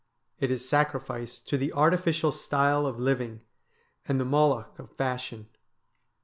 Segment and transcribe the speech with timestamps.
[0.39, 3.41] It is sacrificed to the artificial style of living
[4.07, 5.47] and the Moloch of fashion.